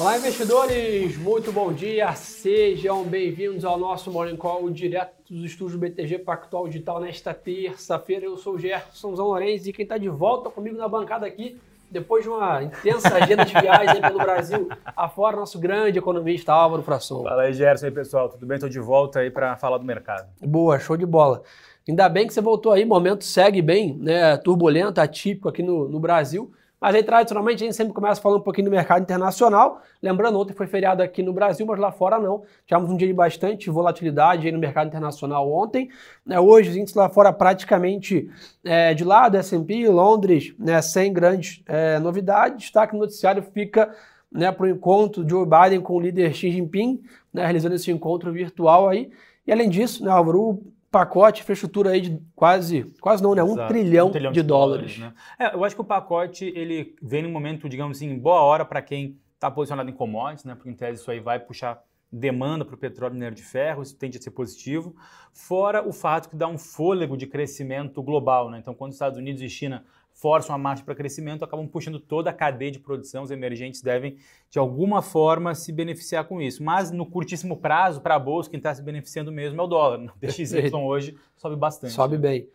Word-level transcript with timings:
Olá, 0.00 0.16
investidores! 0.16 1.18
Muito 1.18 1.52
bom 1.52 1.74
dia! 1.74 2.10
Sejam 2.14 3.04
bem-vindos 3.04 3.66
ao 3.66 3.78
nosso 3.78 4.10
Morning 4.10 4.34
Call 4.34 4.70
direto 4.70 5.12
dos 5.28 5.44
estúdios 5.44 5.78
BTG 5.78 6.20
Pactual 6.20 6.66
Digital 6.68 7.00
nesta 7.00 7.34
terça-feira. 7.34 8.24
Eu 8.24 8.38
sou 8.38 8.54
o 8.54 8.58
Gerson 8.58 9.14
Zão 9.14 9.26
Lourenço 9.26 9.68
e 9.68 9.74
quem 9.74 9.82
está 9.82 9.98
de 9.98 10.08
volta 10.08 10.48
comigo 10.48 10.74
na 10.78 10.88
bancada 10.88 11.26
aqui, 11.26 11.60
depois 11.90 12.24
de 12.24 12.30
uma 12.30 12.62
intensa 12.62 13.14
agenda 13.14 13.44
de 13.44 13.52
viagens 13.52 14.00
pelo 14.00 14.18
Brasil 14.18 14.70
afora, 14.96 15.36
nosso 15.36 15.58
grande 15.58 15.98
economista 15.98 16.50
Álvaro 16.50 16.82
Frasson. 16.82 17.22
Fala 17.22 17.42
aí, 17.42 17.52
Gerson, 17.52 17.84
e 17.84 17.88
aí, 17.88 17.94
pessoal, 17.94 18.30
tudo 18.30 18.46
bem? 18.46 18.54
Estou 18.54 18.70
de 18.70 18.80
volta 18.80 19.18
aí 19.18 19.30
para 19.30 19.54
falar 19.58 19.76
do 19.76 19.84
mercado. 19.84 20.26
Boa, 20.40 20.78
show 20.78 20.96
de 20.96 21.04
bola. 21.04 21.42
Ainda 21.86 22.08
bem 22.08 22.26
que 22.26 22.32
você 22.32 22.40
voltou 22.40 22.72
aí, 22.72 22.86
momento 22.86 23.22
segue 23.22 23.60
bem, 23.60 23.98
né? 23.98 24.38
Turbulento, 24.38 24.98
atípico 24.98 25.46
aqui 25.46 25.62
no, 25.62 25.90
no 25.90 26.00
Brasil. 26.00 26.50
Mas 26.80 26.94
aí, 26.94 27.02
tradicionalmente, 27.02 27.62
a 27.62 27.66
gente 27.66 27.76
sempre 27.76 27.92
começa 27.92 28.20
falando 28.20 28.40
um 28.40 28.42
pouquinho 28.42 28.68
do 28.68 28.70
mercado 28.70 29.02
internacional. 29.02 29.82
Lembrando, 30.02 30.38
ontem 30.38 30.54
foi 30.54 30.66
feriado 30.66 31.02
aqui 31.02 31.22
no 31.22 31.30
Brasil, 31.30 31.66
mas 31.66 31.78
lá 31.78 31.92
fora 31.92 32.18
não. 32.18 32.42
Tivemos 32.66 32.90
um 32.90 32.96
dia 32.96 33.06
de 33.06 33.12
bastante 33.12 33.68
volatilidade 33.68 34.46
aí 34.46 34.52
no 34.52 34.58
mercado 34.58 34.86
internacional 34.86 35.52
ontem. 35.52 35.90
É, 36.28 36.40
hoje, 36.40 36.70
os 36.70 36.76
índices 36.76 36.96
lá 36.96 37.10
fora 37.10 37.32
praticamente 37.34 38.30
é, 38.64 38.94
de 38.94 39.04
lado, 39.04 39.36
S&P, 39.36 39.88
Londres, 39.90 40.54
né, 40.58 40.80
sem 40.80 41.12
grandes 41.12 41.62
é, 41.66 41.98
novidades. 41.98 42.62
Destaque 42.62 42.94
no 42.94 43.00
noticiário 43.00 43.42
fica 43.42 43.94
né, 44.32 44.50
para 44.50 44.64
o 44.64 44.68
encontro 44.68 45.22
de 45.22 45.30
Joe 45.30 45.44
Biden 45.44 45.82
com 45.82 45.96
o 45.96 46.00
líder 46.00 46.32
Xi 46.32 46.50
Jinping, 46.50 47.02
né, 47.30 47.42
realizando 47.42 47.74
esse 47.74 47.90
encontro 47.90 48.32
virtual 48.32 48.88
aí. 48.88 49.10
E 49.46 49.52
além 49.52 49.68
disso, 49.68 50.02
né, 50.02 50.10
Álvaro, 50.10 50.62
pacote, 50.90 51.42
infraestrutura 51.42 51.90
aí 51.90 52.00
de 52.00 52.22
quase, 52.34 52.84
quase 53.00 53.22
não, 53.22 53.34
né? 53.34 53.42
Um 53.42 53.66
trilhão, 53.66 54.08
um 54.08 54.10
trilhão, 54.10 54.32
de, 54.32 54.40
de 54.40 54.46
dólares. 54.46 54.98
dólares 54.98 55.16
né? 55.38 55.46
é, 55.46 55.54
eu 55.54 55.64
acho 55.64 55.74
que 55.74 55.80
o 55.80 55.84
pacote 55.84 56.44
ele 56.56 56.96
vem 57.00 57.22
num 57.22 57.30
momento, 57.30 57.68
digamos 57.68 57.96
assim, 57.96 58.18
boa 58.18 58.40
hora 58.40 58.64
para 58.64 58.82
quem 58.82 59.18
está 59.34 59.50
posicionado 59.50 59.88
em 59.88 59.92
commodities, 59.92 60.44
né? 60.44 60.54
Porque 60.54 60.68
em 60.68 60.74
tese 60.74 61.00
isso 61.00 61.10
aí 61.10 61.20
vai 61.20 61.38
puxar 61.38 61.82
demanda 62.12 62.64
para 62.64 62.74
o 62.74 62.78
petróleo 62.78 63.12
e 63.12 63.14
minério 63.14 63.36
de 63.36 63.42
ferro, 63.42 63.82
isso 63.82 63.96
tende 63.96 64.18
a 64.18 64.20
ser 64.20 64.32
positivo, 64.32 64.96
fora 65.32 65.86
o 65.86 65.92
fato 65.92 66.28
que 66.28 66.34
dá 66.34 66.48
um 66.48 66.58
fôlego 66.58 67.16
de 67.16 67.26
crescimento 67.26 68.02
global, 68.02 68.50
né? 68.50 68.58
Então, 68.58 68.74
quando 68.74 68.90
os 68.90 68.96
Estados 68.96 69.16
Unidos 69.16 69.40
e 69.42 69.48
China 69.48 69.84
forçam 70.20 70.54
a 70.54 70.58
marcha 70.58 70.84
para 70.84 70.94
crescimento, 70.94 71.42
acabam 71.42 71.66
puxando 71.66 71.98
toda 71.98 72.28
a 72.28 72.32
cadeia 72.32 72.70
de 72.70 72.78
produção. 72.78 73.22
Os 73.22 73.30
emergentes 73.30 73.80
devem, 73.80 74.18
de 74.50 74.58
alguma 74.58 75.00
forma, 75.00 75.54
se 75.54 75.72
beneficiar 75.72 76.24
com 76.24 76.42
isso. 76.42 76.62
Mas 76.62 76.90
no 76.90 77.06
curtíssimo 77.06 77.56
prazo, 77.56 78.02
para 78.02 78.16
a 78.16 78.18
Bolsa, 78.18 78.50
quem 78.50 78.58
está 78.58 78.74
se 78.74 78.82
beneficiando 78.82 79.32
mesmo 79.32 79.58
é 79.58 79.64
o 79.64 79.66
dólar. 79.66 79.98
O 79.98 80.12
DXY 80.20 80.70
hoje 80.74 81.16
sobe 81.36 81.56
bastante. 81.56 81.94
Sobe 81.94 82.18
bem. 82.18 82.48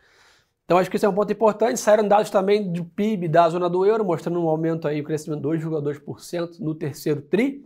Então 0.63 0.77
acho 0.77 0.89
que 0.89 0.95
esse 0.95 1.05
é 1.05 1.09
um 1.09 1.13
ponto 1.13 1.31
importante. 1.33 1.79
Saíram 1.79 2.07
dados 2.07 2.29
também 2.29 2.71
do 2.71 2.85
PIB 2.85 3.27
da 3.27 3.49
zona 3.49 3.67
do 3.67 3.83
euro, 3.83 4.05
mostrando 4.05 4.39
um 4.39 4.47
aumento 4.47 4.87
aí, 4.87 4.99
o 4.99 5.03
um 5.03 5.05
crescimento 5.05 5.41
de 5.41 5.65
2,2% 5.65 6.59
no 6.59 6.75
terceiro 6.75 7.21
TRI. 7.21 7.65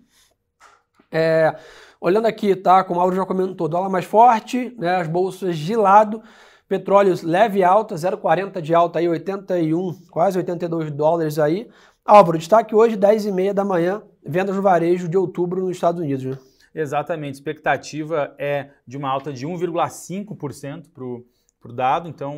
É, 1.12 1.58
olhando 2.00 2.26
aqui, 2.28 2.56
tá? 2.56 2.84
Como 2.86 3.00
o 3.00 3.02
Mauro 3.02 3.16
já 3.16 3.26
comentou, 3.26 3.68
dólar 3.68 3.90
mais 3.90 4.06
forte, 4.06 4.74
né, 4.78 4.96
as 4.98 5.08
bolsas 5.08 5.58
de 5.58 5.76
lado. 5.76 6.22
Petróleo 6.70 7.16
leve 7.24 7.64
alta, 7.64 7.96
0,40 7.96 8.62
de 8.62 8.76
alta 8.76 9.00
aí, 9.00 9.10
81, 9.10 9.92
quase 10.12 10.38
82 10.38 10.92
dólares 10.92 11.40
aí. 11.40 11.68
Álvaro, 12.06 12.38
destaque 12.38 12.76
hoje, 12.76 12.96
10 12.96 13.26
e 13.26 13.32
meia 13.32 13.56
da 13.56 13.66
manhã, 13.66 14.04
vendas 14.24 14.56
no 14.56 14.62
varejo 14.62 15.10
de 15.10 15.18
outubro 15.18 15.62
nos 15.62 15.72
Estados 15.72 16.00
Unidos, 16.00 16.24
né? 16.24 16.38
Exatamente, 16.74 17.34
expectativa 17.34 18.36
é 18.38 18.70
de 18.86 18.98
uma 18.98 19.10
alta 19.10 19.34
de 19.34 19.48
1,5% 19.48 20.90
para 20.94 21.04
o 21.04 21.74
dado, 21.74 22.08
então 22.08 22.38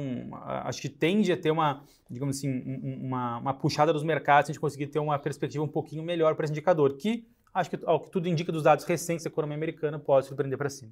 acho 0.64 0.82
que 0.82 0.88
tende 0.88 1.34
a 1.34 1.38
ter 1.38 1.52
uma, 1.52 1.84
digamos 2.10 2.38
assim, 2.38 2.64
uma, 3.04 3.38
uma 3.38 3.54
puxada 3.54 3.92
dos 3.92 4.04
mercados 4.04 4.46
se 4.46 4.52
a 4.52 4.54
gente 4.54 4.62
conseguir 4.62 4.88
ter 4.88 5.00
uma 5.00 5.20
perspectiva 5.20 5.62
um 5.62 5.68
pouquinho 5.68 6.04
melhor 6.04 6.36
para 6.36 6.46
esse 6.46 6.54
indicador, 6.54 6.94
que 6.94 7.28
acho 7.54 7.70
que 7.70 7.80
ao 7.86 8.00
que 8.00 8.10
tudo 8.10 8.28
indica 8.28 8.52
dos 8.52 8.64
dados 8.64 8.86
recentes 8.86 9.24
da 9.24 9.30
economia 9.30 9.56
americana, 9.56 10.00
pode 10.00 10.26
surpreender 10.26 10.58
para 10.58 10.70
cima. 10.70 10.92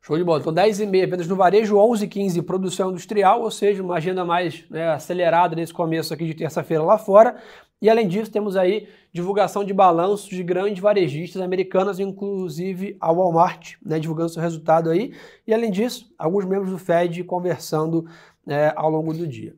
Show 0.00 0.16
de 0.16 0.24
bola. 0.24 0.40
Então, 0.40 0.52
10,5 0.52 0.90
vendas 0.90 1.28
no 1.28 1.36
varejo, 1.36 1.76
11,15 1.76 2.42
produção 2.42 2.90
industrial, 2.90 3.42
ou 3.42 3.50
seja, 3.50 3.82
uma 3.82 3.96
agenda 3.96 4.24
mais 4.24 4.64
né, 4.70 4.88
acelerada 4.88 5.54
nesse 5.54 5.72
começo 5.72 6.12
aqui 6.14 6.26
de 6.26 6.34
terça-feira 6.34 6.82
lá 6.82 6.98
fora. 6.98 7.36
E 7.80 7.88
além 7.88 8.08
disso, 8.08 8.30
temos 8.30 8.56
aí 8.56 8.88
divulgação 9.12 9.64
de 9.64 9.72
balanços 9.72 10.28
de 10.28 10.42
grandes 10.42 10.82
varejistas 10.82 11.40
americanas, 11.40 12.00
inclusive 12.00 12.96
a 13.00 13.12
Walmart, 13.12 13.74
né, 13.84 14.00
divulgando 14.00 14.30
seu 14.30 14.42
resultado 14.42 14.90
aí. 14.90 15.14
E 15.46 15.54
além 15.54 15.70
disso, 15.70 16.12
alguns 16.18 16.44
membros 16.44 16.70
do 16.70 16.78
Fed 16.78 17.22
conversando 17.24 18.04
né, 18.44 18.72
ao 18.74 18.90
longo 18.90 19.14
do 19.14 19.26
dia. 19.26 19.54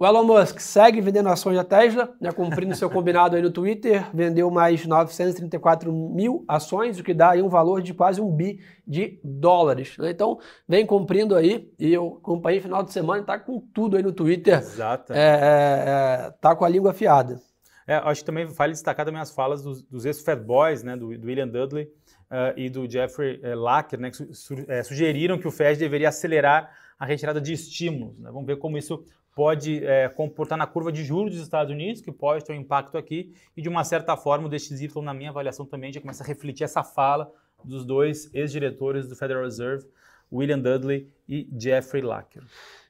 O 0.00 0.06
Elon 0.06 0.24
Musk 0.24 0.60
segue 0.60 0.98
vendendo 1.02 1.28
ações 1.28 1.56
da 1.56 1.62
Tesla, 1.62 2.16
né, 2.18 2.32
cumprindo 2.32 2.74
seu 2.74 2.88
combinado 2.88 3.36
aí 3.36 3.42
no 3.42 3.50
Twitter, 3.50 4.06
vendeu 4.14 4.50
mais 4.50 4.86
934 4.86 5.92
mil 5.92 6.42
ações, 6.48 6.98
o 6.98 7.04
que 7.04 7.12
dá 7.12 7.32
aí 7.32 7.42
um 7.42 7.50
valor 7.50 7.82
de 7.82 7.92
quase 7.92 8.18
um 8.18 8.34
bi 8.34 8.60
de 8.86 9.20
dólares. 9.22 9.98
Né? 9.98 10.12
Então, 10.12 10.38
vem 10.66 10.86
cumprindo 10.86 11.36
aí, 11.36 11.70
e 11.78 11.92
eu 11.92 12.18
acompanhei 12.18 12.60
final 12.60 12.82
de 12.82 12.94
semana, 12.94 13.20
está 13.20 13.38
com 13.38 13.60
tudo 13.74 13.98
aí 13.98 14.02
no 14.02 14.10
Twitter. 14.10 14.56
Exato. 14.60 15.12
É, 15.12 15.18
é, 15.18 15.84
é, 16.28 16.30
tá 16.40 16.56
com 16.56 16.64
a 16.64 16.68
língua 16.70 16.92
afiada. 16.92 17.38
É, 17.86 17.96
acho 17.96 18.22
que 18.22 18.26
também 18.26 18.46
vale 18.46 18.72
destacar 18.72 19.04
também 19.04 19.20
as 19.20 19.30
falas 19.30 19.62
dos, 19.62 19.82
dos 19.82 20.06
ex-Fed 20.06 20.42
Boys, 20.42 20.82
né, 20.82 20.96
do, 20.96 21.08
do 21.18 21.26
William 21.26 21.48
Dudley 21.48 21.84
uh, 22.30 22.56
e 22.56 22.70
do 22.70 22.90
Jeffrey 22.90 23.38
uh, 23.44 23.54
Lacker, 23.54 24.00
né, 24.00 24.10
que 24.10 24.16
su, 24.16 24.54
uh, 24.54 24.82
sugeriram 24.82 25.38
que 25.38 25.46
o 25.46 25.50
Fed 25.50 25.78
deveria 25.78 26.08
acelerar 26.08 26.74
a 26.98 27.04
retirada 27.04 27.38
de 27.38 27.52
estímulos. 27.52 28.18
Né? 28.18 28.30
Vamos 28.30 28.46
ver 28.46 28.56
como 28.56 28.78
isso 28.78 29.04
pode 29.34 29.84
é, 29.84 30.08
comportar 30.08 30.58
na 30.58 30.66
curva 30.66 30.90
de 30.90 31.04
juros 31.04 31.34
dos 31.34 31.42
Estados 31.42 31.72
Unidos, 31.72 32.00
que 32.00 32.12
pode 32.12 32.44
ter 32.44 32.52
um 32.52 32.56
impacto 32.56 32.98
aqui, 32.98 33.32
e 33.56 33.62
de 33.62 33.68
uma 33.68 33.84
certa 33.84 34.16
forma 34.16 34.46
o 34.46 34.50
DXY, 34.50 34.90
na 35.02 35.14
minha 35.14 35.30
avaliação, 35.30 35.64
também 35.64 35.92
já 35.92 36.00
começa 36.00 36.22
a 36.22 36.26
refletir 36.26 36.64
essa 36.64 36.82
fala 36.82 37.30
dos 37.64 37.84
dois 37.84 38.30
ex-diretores 38.34 39.08
do 39.08 39.16
Federal 39.16 39.42
Reserve, 39.42 39.86
William 40.32 40.58
Dudley 40.58 41.08
e 41.28 41.48
Jeffrey 41.58 42.02
Lacker. 42.02 42.42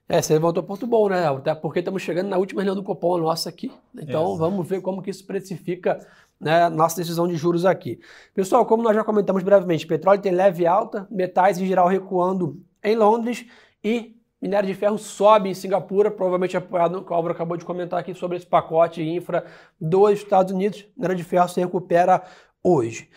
É, 0.09 0.21
você 0.21 0.33
levantou 0.33 0.63
ponto 0.65 0.87
bom, 0.89 1.09
né? 1.09 1.29
Até 1.29 1.55
porque 1.55 1.79
estamos 1.79 2.03
chegando 2.03 2.29
na 2.29 2.37
última 2.37 2.61
reunião 2.61 2.75
do 2.75 2.83
Copom 2.83 3.17
nossa 3.19 3.49
aqui. 3.49 3.71
Então 3.95 4.25
Exato. 4.25 4.39
vamos 4.39 4.69
ver 4.69 4.81
como 4.81 5.01
que 5.01 5.11
isso 5.11 5.25
precifica 5.25 6.05
né, 6.41 6.69
nossa 6.69 6.97
decisão 6.97 7.29
de 7.29 7.37
juros 7.37 7.65
aqui. 7.65 8.01
Pessoal, 8.35 8.67
como 8.67 8.83
nós 8.83 8.97
já 8.97 9.05
comentamos 9.05 9.45
brevemente, 9.45 9.87
petróleo 9.87 10.21
tem 10.21 10.33
leve 10.33 10.67
alta, 10.67 11.07
metais 11.09 11.59
em 11.59 11.67
geral 11.67 11.87
recuando 11.87 12.61
em 12.83 12.97
Londres 12.97 13.47
e 13.85 14.20
Minério 14.41 14.67
de 14.67 14.75
ferro 14.75 14.97
sobe 14.97 15.51
em 15.51 15.55
Singapura, 15.55 16.11
provavelmente 16.11 16.57
apoiado 16.57 17.05
que 17.05 17.13
o 17.13 17.15
Álvaro 17.15 17.35
acabou 17.35 17.57
de 17.57 17.65
comentar 17.65 18.01
aqui 18.01 18.15
sobre 18.15 18.39
esse 18.39 18.47
pacote 18.47 19.03
infra 19.03 19.45
dos 19.79 20.13
Estados 20.13 20.53
Unidos. 20.53 20.87
Minério 20.97 21.17
de 21.17 21.25
ferro 21.25 21.49
se 21.49 21.61
recupera 21.61 22.23
hoje. 22.63 23.11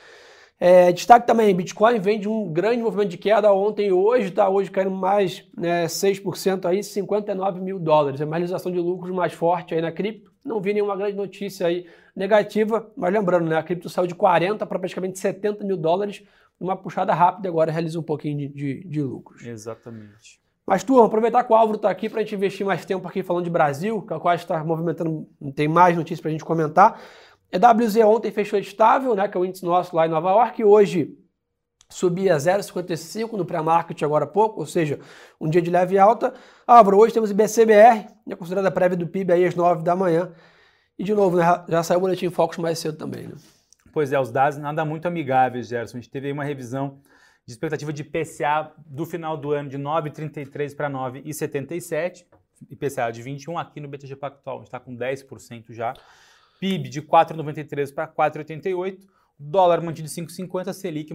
É, 0.59 0.91
destaque 0.91 1.25
também, 1.25 1.53
Bitcoin 1.56 2.00
vem 2.00 2.19
de 2.19 2.29
um 2.29 2.51
grande 2.51 2.81
movimento 2.81 3.09
de 3.09 3.17
queda 3.17 3.51
ontem 3.51 3.88
e 3.88 3.91
hoje, 3.91 4.29
está 4.29 4.47
hoje 4.47 4.72
caindo 4.72 4.91
mais 4.91 5.45
né, 5.57 5.85
6% 5.85 6.66
aí, 6.66 6.83
59 6.83 7.59
mil 7.59 7.79
dólares. 7.79 8.22
É 8.22 8.25
uma 8.25 8.35
realização 8.35 8.72
de 8.72 8.79
lucros 8.79 9.13
mais 9.13 9.33
forte 9.33 9.73
aí 9.73 9.81
na 9.81 9.91
cripto. 9.91 10.31
Não 10.44 10.62
vi 10.62 10.73
nenhuma 10.73 10.95
grande 10.95 11.16
notícia 11.16 11.67
aí 11.67 11.85
negativa, 12.16 12.89
mas 12.95 13.13
lembrando, 13.13 13.50
né, 13.50 13.57
a 13.57 13.63
cripto 13.63 13.89
saiu 13.89 14.07
de 14.07 14.16
40 14.16 14.66
para 14.66 14.79
praticamente 14.79 15.19
70 15.19 15.66
mil 15.66 15.78
dólares, 15.78 16.23
uma 16.59 16.78
puxada 16.78 17.13
rápida 17.13 17.50
agora 17.50 17.72
realiza 17.72 18.00
um 18.00 18.03
pouquinho 18.03 18.38
de, 18.38 18.47
de, 18.50 18.88
de 18.88 19.01
lucros. 19.01 19.45
Exatamente. 19.45 20.43
Mas, 20.66 20.84
turma, 20.84 21.06
aproveitar 21.06 21.44
que 21.44 21.51
o 21.51 21.56
Álvaro 21.56 21.75
está 21.75 21.90
aqui 21.90 22.09
para 22.09 22.19
a 22.19 22.24
gente 22.24 22.35
investir 22.35 22.66
mais 22.66 22.85
tempo 22.85 23.07
aqui 23.07 23.22
falando 23.22 23.44
de 23.44 23.50
Brasil, 23.50 24.01
que 24.01 24.13
é 24.13 24.16
o 24.16 24.19
qual 24.19 24.34
está 24.34 24.63
movimentando, 24.63 25.28
tem 25.56 25.68
mais 25.68 25.96
notícias 25.96 26.22
para 26.22 26.29
a 26.29 26.31
gente 26.31 26.46
comentar. 26.46 27.01
EWZ 27.51 27.97
ontem 27.97 28.31
fechou 28.31 28.57
estável, 28.57 29.13
né, 29.13 29.28
que 29.28 29.38
é 29.38 29.40
o 29.40 29.46
índice 29.46 29.66
nosso 29.66 29.96
lá 29.96 30.07
em 30.07 30.09
Nova 30.09 30.31
York, 30.31 30.63
hoje 30.63 31.18
subia 31.90 32.35
0,55 32.35 33.34
no 33.34 33.46
pré-market 33.46 34.01
agora 34.01 34.24
há 34.24 34.28
pouco, 34.28 34.62
ou 34.62 34.66
seja, 34.66 35.00
um 35.40 35.47
dia 35.47 35.62
de 35.62 35.69
leve 35.69 36.00
alta. 36.00 36.34
Álvaro, 36.66 36.97
hoje 36.97 37.13
temos 37.13 37.30
IBCBR, 37.30 38.07
né, 38.25 38.35
considerada 38.35 38.72
prévia 38.72 38.97
do 38.97 39.06
PIB 39.06 39.34
aí 39.34 39.45
às 39.45 39.53
9 39.53 39.84
da 39.84 39.95
manhã. 39.95 40.31
E 40.98 41.04
de 41.04 41.13
novo, 41.13 41.38
né, 41.38 41.44
já 41.68 41.83
saiu 41.83 42.00
o 42.00 42.01
boletim 42.01 42.30
Focus 42.30 42.57
mais 42.57 42.80
cedo 42.80 42.98
também. 42.98 43.27
Né? 43.27 43.36
Pois 43.92 44.12
é, 44.12 44.19
os 44.19 44.31
dados 44.31 44.57
nada 44.57 44.83
muito 44.83 45.07
amigáveis, 45.07 45.68
Gerson. 45.68 45.98
A 45.98 46.01
gente 46.01 46.10
teve 46.10 46.27
aí 46.27 46.33
uma 46.33 46.44
revisão 46.44 47.00
de 47.45 47.54
expectativa 47.54 47.92
de 47.92 48.01
IPCA 48.01 48.72
do 48.86 49.06
final 49.06 49.38
do 49.38 49.51
ano 49.51 49.69
de 49.69 49.78
9,33 49.78 50.75
para 50.75 50.90
9,77, 50.90 52.25
IPCA 52.69 53.12
de 53.12 53.22
21 53.22 53.57
aqui 53.57 53.81
no 53.81 53.88
BTG 53.88 54.16
Pactual, 54.16 54.57
a 54.57 54.60
gente 54.60 54.68
está 54.68 54.80
com 54.80 54.95
10% 54.95 55.74
já, 55.74 55.94
PIB 56.60 56.90
de 56.90 57.01
4,93 57.01 57.92
para 57.94 58.07
4,88, 58.07 59.06
dólar 59.38 59.81
mantido 59.81 60.07
em 60.07 60.12
5,50, 60.12 60.72
Selic 60.72 61.13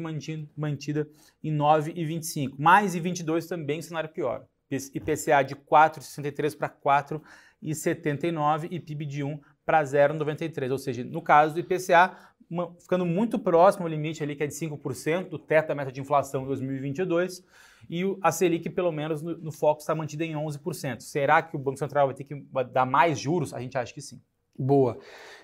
mantida 0.56 1.08
em 1.42 1.56
9,25, 1.56 2.54
mais 2.58 2.94
e 2.94 3.00
22 3.00 3.46
também 3.46 3.80
cenário 3.80 4.10
pior, 4.10 4.44
IPCA 4.70 5.42
de 5.42 5.56
4,63 5.56 6.54
para 6.56 6.68
4,79 6.68 8.68
e 8.70 8.78
PIB 8.78 9.06
de 9.06 9.24
1 9.24 9.40
para 9.68 9.82
0,93, 9.82 10.72
ou 10.72 10.78
seja, 10.78 11.04
no 11.04 11.20
caso 11.20 11.52
do 11.52 11.60
IPCA, 11.60 12.16
uma, 12.48 12.74
ficando 12.80 13.04
muito 13.04 13.38
próximo 13.38 13.84
ao 13.84 13.90
limite 13.90 14.22
ali 14.22 14.34
que 14.34 14.42
é 14.42 14.46
de 14.46 14.54
5% 14.54 15.28
do 15.28 15.38
teto 15.38 15.68
da 15.68 15.74
meta 15.74 15.92
de 15.92 16.00
inflação 16.00 16.44
em 16.44 16.46
2022 16.46 17.44
e 17.90 18.02
a 18.22 18.32
Selic, 18.32 18.70
pelo 18.70 18.90
menos 18.90 19.20
no, 19.20 19.36
no 19.36 19.52
foco, 19.52 19.82
está 19.82 19.94
mantida 19.94 20.24
em 20.24 20.32
11%. 20.32 21.00
Será 21.00 21.42
que 21.42 21.54
o 21.54 21.58
Banco 21.58 21.78
Central 21.78 22.06
vai 22.06 22.14
ter 22.14 22.24
que 22.24 22.42
dar 22.72 22.86
mais 22.86 23.20
juros? 23.20 23.52
A 23.52 23.60
gente 23.60 23.76
acha 23.76 23.92
que 23.92 24.00
sim. 24.00 24.18
Boa. 24.58 24.98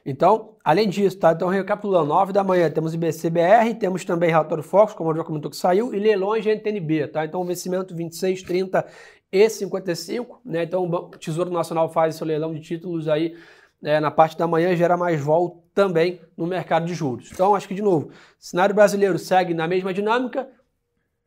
Então, 0.07 0.57
além 0.65 0.89
disso, 0.89 1.19
tá? 1.19 1.33
Então, 1.33 1.49
recapitulando, 1.49 2.09
9 2.09 2.33
da 2.33 2.43
manhã 2.43 2.71
temos 2.71 2.95
IBCBR, 2.95 3.75
temos 3.75 4.07
também 4.07 4.31
relatório 4.31 4.65
Fox, 4.65 4.95
como 4.95 5.11
eu 5.11 5.17
já 5.17 5.23
comentou 5.23 5.51
que 5.51 5.57
saiu, 5.59 5.95
e 5.95 5.99
leilões 5.99 6.43
de 6.43 6.51
NTNB, 6.51 7.09
tá? 7.09 7.27
Então, 7.27 7.45
vencimento 7.45 7.95
26, 7.95 8.43
30 8.43 8.87
e 9.31 9.51
55, 9.51 10.41
né? 10.43 10.63
Então, 10.63 10.85
o 10.85 11.11
Tesouro 11.11 11.51
Nacional 11.51 11.91
faz 11.91 12.15
esse 12.15 12.25
leilão 12.25 12.55
de 12.55 12.61
títulos 12.61 13.07
aí 13.07 13.37
é, 13.85 14.01
na 14.01 14.11
parte 14.11 14.37
da 14.37 14.47
manhã, 14.47 14.75
gera 14.75 14.97
mais 14.97 15.21
vol 15.21 15.65
também 15.75 16.21
no 16.37 16.47
mercado 16.47 16.87
de 16.87 16.95
juros. 16.95 17.31
Então, 17.33 17.55
acho 17.55 17.69
que, 17.69 17.75
de 17.75 17.83
novo, 17.83 18.11
cenário 18.39 18.75
brasileiro 18.75 19.19
segue 19.19 19.55
na 19.55 19.69
mesma 19.69 19.93
dinâmica, 19.93 20.49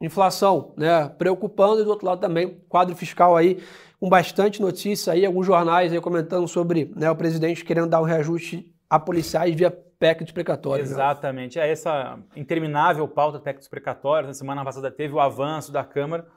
inflação 0.01 0.73
né, 0.77 1.09
preocupando, 1.17 1.81
e 1.81 1.83
do 1.83 1.89
outro 1.89 2.05
lado 2.05 2.19
também, 2.19 2.61
quadro 2.67 2.95
fiscal 2.95 3.35
aí 3.35 3.61
com 3.99 4.09
bastante 4.09 4.61
notícia 4.61 5.13
aí, 5.13 5.25
alguns 5.25 5.45
jornais 5.45 5.91
aí 5.91 5.99
comentando 5.99 6.47
sobre 6.47 6.91
né, 6.95 7.09
o 7.09 7.15
presidente 7.15 7.65
querendo 7.65 7.89
dar 7.89 8.01
um 8.01 8.05
reajuste 8.05 8.71
a 8.89 8.99
policiais 8.99 9.55
via 9.55 9.71
PEC 9.71 10.23
dos 10.23 10.31
precatórios. 10.31 10.89
Né? 10.89 10.95
Exatamente. 10.95 11.59
É 11.59 11.69
essa 11.69 12.19
interminável 12.35 13.07
pauta 13.07 13.39
PEC 13.39 13.57
dos 13.57 13.67
precatórios. 13.67 14.27
Na 14.27 14.33
semana 14.33 14.63
passada 14.63 14.91
teve 14.91 15.13
o 15.13 15.19
avanço 15.19 15.71
da 15.71 15.83
Câmara. 15.83 16.27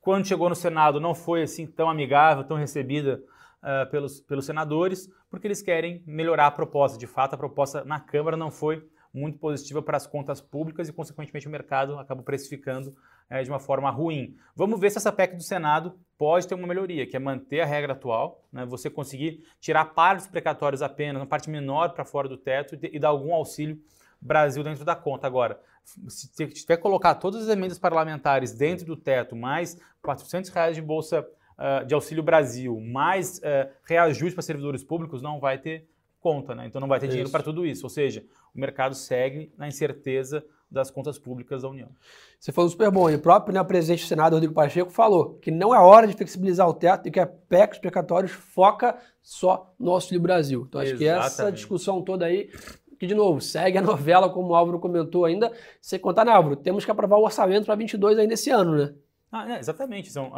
Quando 0.00 0.26
chegou 0.26 0.48
no 0.48 0.54
Senado, 0.54 0.98
não 0.98 1.14
foi 1.14 1.42
assim 1.42 1.66
tão 1.66 1.90
amigável, 1.90 2.42
tão 2.42 2.56
recebida 2.56 3.20
uh, 3.62 3.90
pelos, 3.90 4.20
pelos 4.20 4.46
senadores, 4.46 5.08
porque 5.30 5.46
eles 5.46 5.62
querem 5.62 6.02
melhorar 6.06 6.46
a 6.46 6.50
proposta. 6.50 6.98
De 6.98 7.06
fato, 7.06 7.34
a 7.34 7.38
proposta 7.38 7.84
na 7.84 8.00
Câmara 8.00 8.36
não 8.36 8.50
foi 8.50 8.86
muito 9.12 9.38
positiva 9.38 9.82
para 9.82 9.96
as 9.96 10.06
contas 10.06 10.40
públicas 10.40 10.88
e, 10.88 10.92
consequentemente, 10.92 11.48
o 11.48 11.50
mercado 11.50 11.98
acaba 11.98 12.22
precificando 12.22 12.94
é, 13.28 13.42
de 13.42 13.50
uma 13.50 13.58
forma 13.58 13.90
ruim. 13.90 14.36
Vamos 14.54 14.78
ver 14.80 14.90
se 14.90 14.98
essa 14.98 15.12
PEC 15.12 15.36
do 15.36 15.42
Senado 15.42 15.98
pode 16.16 16.46
ter 16.46 16.54
uma 16.54 16.66
melhoria, 16.66 17.06
que 17.06 17.16
é 17.16 17.18
manter 17.18 17.60
a 17.60 17.66
regra 17.66 17.92
atual, 17.92 18.44
né, 18.52 18.64
você 18.64 18.88
conseguir 18.88 19.44
tirar 19.60 19.86
partes 19.86 20.26
precatórios 20.26 20.82
apenas, 20.82 21.20
uma 21.20 21.26
parte 21.26 21.50
menor 21.50 21.90
para 21.90 22.04
fora 22.04 22.28
do 22.28 22.36
teto 22.36 22.74
e, 22.74 22.96
e 22.96 22.98
dar 22.98 23.08
algum 23.08 23.34
auxílio 23.34 23.80
Brasil 24.20 24.62
dentro 24.62 24.84
da 24.84 24.94
conta. 24.94 25.26
Agora, 25.26 25.58
se 26.08 26.30
tiver 26.30 26.76
que 26.76 26.82
colocar 26.82 27.14
todas 27.14 27.44
as 27.44 27.48
emendas 27.48 27.78
parlamentares 27.78 28.52
dentro 28.52 28.84
do 28.84 28.96
teto, 28.96 29.34
mais 29.34 29.78
400 30.02 30.50
reais 30.50 30.76
de 30.76 30.82
bolsa 30.82 31.26
uh, 31.60 31.84
de 31.84 31.94
auxílio 31.94 32.22
Brasil, 32.22 32.80
mais 32.80 33.38
uh, 33.38 33.70
reajuste 33.84 34.34
para 34.34 34.42
servidores 34.42 34.82
públicos, 34.82 35.20
não 35.20 35.38
vai 35.38 35.58
ter 35.58 35.86
conta, 36.18 36.54
né? 36.54 36.66
Então 36.66 36.80
não 36.80 36.88
vai 36.88 36.98
ter 36.98 37.08
dinheiro 37.08 37.30
para 37.30 37.42
tudo 37.42 37.64
isso. 37.64 37.84
Ou 37.84 37.90
seja, 37.90 38.24
o 38.54 38.58
mercado 38.60 38.94
segue 38.94 39.52
na 39.56 39.68
incerteza 39.68 40.44
das 40.70 40.90
contas 40.90 41.18
públicas 41.18 41.62
da 41.62 41.68
União. 41.68 41.88
Você 42.38 42.52
falou 42.52 42.70
super 42.70 42.90
bom. 42.90 43.10
E 43.10 43.16
o 43.16 43.18
próprio 43.18 43.52
né, 43.52 43.64
presidente 43.64 44.04
do 44.04 44.06
Senado, 44.06 44.34
Rodrigo 44.34 44.54
Pacheco, 44.54 44.90
falou 44.90 45.34
que 45.40 45.50
não 45.50 45.74
é 45.74 45.80
hora 45.80 46.06
de 46.06 46.14
flexibilizar 46.14 46.68
o 46.68 46.74
teto 46.74 47.08
e 47.08 47.10
que 47.10 47.18
a 47.18 47.26
PEC, 47.26 47.72
os 47.72 47.78
precatórios, 47.78 48.30
foca 48.30 48.96
só 49.20 49.74
no 49.78 49.90
Auxílio 49.90 50.20
Brasil. 50.20 50.64
Então 50.68 50.80
acho 50.80 50.92
Exatamente. 50.92 51.20
que 51.20 51.26
essa 51.26 51.50
discussão 51.50 52.02
toda 52.02 52.26
aí 52.26 52.50
que, 52.98 53.06
de 53.06 53.14
novo, 53.14 53.40
segue 53.40 53.78
a 53.78 53.82
novela, 53.82 54.28
como 54.28 54.50
o 54.50 54.54
Álvaro 54.54 54.78
comentou 54.78 55.24
ainda. 55.24 55.50
Sem 55.80 55.98
contar, 55.98 56.24
né, 56.24 56.32
Álvaro? 56.32 56.54
Temos 56.54 56.84
que 56.84 56.90
aprovar 56.90 57.16
o 57.16 57.24
orçamento 57.24 57.64
para 57.64 57.74
22 57.74 58.18
ainda 58.18 58.34
esse 58.34 58.50
ano, 58.50 58.76
né? 58.76 58.94
Ah, 59.32 59.48
é, 59.52 59.58
exatamente. 59.58 60.10
Então, 60.10 60.32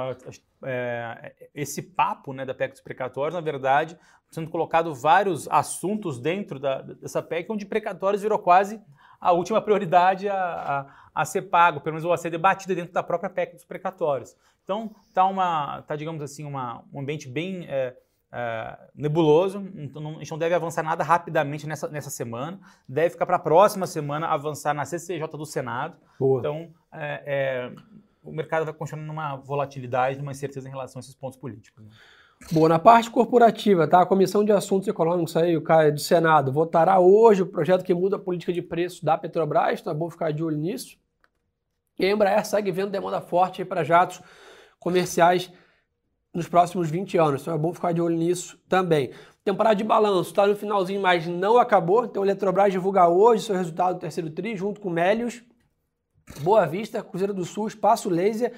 é, 0.64 1.34
esse 1.54 1.80
papo 1.82 2.32
né, 2.32 2.44
da 2.44 2.54
PEC 2.54 2.72
dos 2.72 2.82
precatórios, 2.82 3.34
na 3.34 3.40
verdade, 3.40 3.98
sendo 4.30 4.50
colocado 4.50 4.94
vários 4.94 5.48
assuntos 5.48 6.18
dentro 6.20 6.58
da, 6.58 6.82
dessa 6.82 7.22
PEC, 7.22 7.50
onde 7.50 7.64
precatórios 7.64 8.22
virou 8.22 8.38
quase 8.38 8.80
a 9.20 9.32
última 9.32 9.62
prioridade 9.62 10.28
a, 10.28 10.34
a, 10.34 10.86
a, 11.22 11.24
ser 11.24 11.42
pago, 11.42 11.80
pelo 11.80 11.94
menos 11.94 12.04
ou 12.04 12.12
a 12.12 12.18
ser 12.18 12.28
debatida 12.28 12.74
dentro 12.74 12.92
da 12.92 13.02
própria 13.02 13.30
PEC 13.30 13.54
dos 13.54 13.64
precatórios. 13.64 14.36
Então, 14.64 14.94
está, 15.08 15.24
uma, 15.24 15.82
tá, 15.82 15.96
digamos 15.96 16.22
assim, 16.22 16.44
uma, 16.44 16.84
um 16.92 17.00
ambiente 17.00 17.28
bem 17.28 17.64
é, 17.68 17.96
é, 18.32 18.78
nebuloso, 18.94 19.64
então 19.74 20.02
não, 20.02 20.16
a 20.16 20.18
gente 20.18 20.30
não 20.30 20.38
deve 20.38 20.54
avançar 20.54 20.82
nada 20.82 21.02
rapidamente 21.04 21.66
nessa, 21.66 21.88
nessa 21.88 22.10
semana, 22.10 22.60
deve 22.88 23.10
ficar 23.10 23.26
para 23.26 23.36
a 23.36 23.40
próxima 23.40 23.86
semana 23.86 24.26
avançar 24.28 24.74
na 24.74 24.84
CCJ 24.84 25.28
do 25.28 25.46
Senado. 25.46 25.96
Boa. 26.18 26.40
Então, 26.40 26.70
é, 26.92 27.22
é 27.26 27.72
o 28.22 28.32
mercado 28.32 28.64
vai 28.64 28.72
continuar 28.72 29.04
numa 29.04 29.36
volatilidade, 29.36 30.18
numa 30.18 30.32
incerteza 30.32 30.68
em 30.68 30.70
relação 30.70 30.98
a 30.98 31.00
esses 31.00 31.14
pontos 31.14 31.38
políticos. 31.38 31.84
Né? 31.84 31.90
Boa, 32.50 32.68
na 32.68 32.78
parte 32.78 33.10
corporativa, 33.10 33.86
tá? 33.86 34.02
A 34.02 34.06
Comissão 34.06 34.44
de 34.44 34.52
Assuntos 34.52 34.88
Econômicos 34.88 35.36
aí, 35.36 35.56
o 35.56 35.62
cara 35.62 35.92
do 35.92 36.00
Senado, 36.00 36.52
votará 36.52 36.98
hoje 36.98 37.42
o 37.42 37.46
projeto 37.46 37.84
que 37.84 37.94
muda 37.94 38.16
a 38.16 38.18
política 38.18 38.52
de 38.52 38.60
preço 38.60 39.04
da 39.04 39.16
Petrobras, 39.16 39.80
então 39.80 39.92
é 39.92 39.96
bom 39.96 40.10
ficar 40.10 40.32
de 40.32 40.42
olho 40.42 40.56
nisso. 40.56 40.98
E 41.98 42.04
a 42.04 42.10
Embraer 42.10 42.44
segue 42.44 42.72
vendo 42.72 42.90
demanda 42.90 43.20
forte 43.20 43.64
para 43.64 43.84
jatos 43.84 44.20
comerciais 44.78 45.52
nos 46.34 46.48
próximos 46.48 46.90
20 46.90 47.16
anos, 47.18 47.42
então 47.42 47.54
é 47.54 47.58
bom 47.58 47.72
ficar 47.72 47.92
de 47.92 48.00
olho 48.00 48.16
nisso 48.16 48.58
também. 48.68 49.12
Temporada 49.44 49.76
de 49.76 49.84
balanço 49.84 50.30
está 50.30 50.46
no 50.46 50.56
finalzinho, 50.56 51.00
mas 51.00 51.26
não 51.26 51.58
acabou, 51.58 52.04
então 52.04 52.22
a 52.22 52.26
Eletrobras 52.26 52.72
divulga 52.72 53.08
hoje 53.08 53.44
seu 53.44 53.56
resultado 53.56 53.94
do 53.94 54.00
terceiro 54.00 54.30
TRI, 54.30 54.56
junto 54.56 54.80
com 54.80 54.90
Melios, 54.90 55.42
Boa 56.40 56.66
Vista, 56.66 57.02
Cruzeiro 57.02 57.34
do 57.34 57.44
Sul, 57.44 57.68
Espaço 57.68 58.08
Laser, 58.08 58.52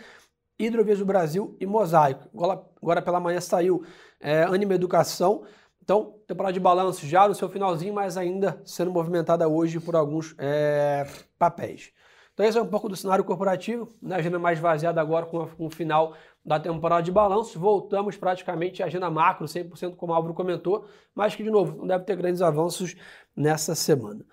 Hidrovias 0.58 0.98
do 0.98 1.04
Brasil 1.04 1.56
e 1.60 1.66
Mosaico. 1.66 2.28
Agora, 2.32 2.62
agora 2.80 3.02
pela 3.02 3.20
manhã 3.20 3.40
saiu 3.40 3.84
é, 4.20 4.44
Anima 4.44 4.74
Educação. 4.74 5.44
Então, 5.82 6.14
temporada 6.26 6.52
de 6.52 6.60
balanço 6.60 7.06
já 7.06 7.28
no 7.28 7.34
seu 7.34 7.48
finalzinho, 7.48 7.92
mas 7.92 8.16
ainda 8.16 8.62
sendo 8.64 8.90
movimentada 8.90 9.46
hoje 9.48 9.78
por 9.78 9.94
alguns 9.94 10.34
é, 10.38 11.06
papéis. 11.38 11.92
Então, 12.32 12.44
esse 12.44 12.58
é 12.58 12.62
um 12.62 12.66
pouco 12.66 12.88
do 12.88 12.96
cenário 12.96 13.22
corporativo, 13.22 13.88
né? 14.02 14.16
agenda 14.16 14.38
mais 14.38 14.58
vaziada 14.58 15.00
agora 15.00 15.26
com, 15.26 15.42
a, 15.42 15.48
com 15.48 15.66
o 15.66 15.70
final 15.70 16.14
da 16.44 16.58
temporada 16.58 17.02
de 17.02 17.12
balanço. 17.12 17.60
Voltamos 17.60 18.16
praticamente 18.16 18.82
à 18.82 18.86
agenda 18.86 19.08
macro, 19.08 19.46
100% 19.46 19.94
como 19.94 20.12
o 20.12 20.16
Álvaro 20.16 20.34
comentou, 20.34 20.86
mas 21.14 21.36
que, 21.36 21.44
de 21.44 21.50
novo, 21.50 21.76
não 21.78 21.86
deve 21.86 22.04
ter 22.04 22.16
grandes 22.16 22.42
avanços 22.42 22.96
nessa 23.36 23.74
semana. 23.74 24.24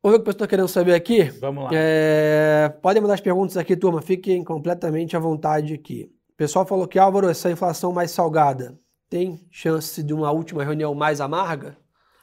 Vamos 0.00 0.16
ver 0.16 0.20
o 0.20 0.24
que 0.24 0.30
o 0.30 0.32
pessoal 0.32 0.32
está 0.32 0.46
querendo 0.46 0.68
saber 0.68 0.94
aqui? 0.94 1.24
Vamos 1.40 1.64
lá. 1.64 1.70
É, 1.72 2.68
podem 2.80 3.02
mandar 3.02 3.14
as 3.14 3.20
perguntas 3.20 3.56
aqui, 3.56 3.76
turma. 3.76 4.00
Fiquem 4.00 4.44
completamente 4.44 5.16
à 5.16 5.18
vontade 5.18 5.74
aqui. 5.74 6.08
O 6.30 6.36
pessoal 6.36 6.64
falou 6.64 6.86
que, 6.86 7.00
Álvaro, 7.00 7.28
essa 7.28 7.50
inflação 7.50 7.92
mais 7.92 8.12
salgada 8.12 8.78
tem 9.10 9.44
chance 9.50 10.00
de 10.00 10.14
uma 10.14 10.30
última 10.30 10.62
reunião 10.62 10.94
mais 10.94 11.20
amarga? 11.20 11.76